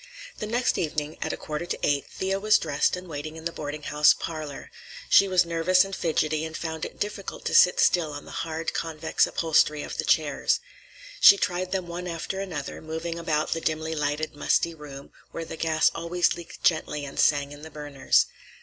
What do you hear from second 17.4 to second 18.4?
in the burners.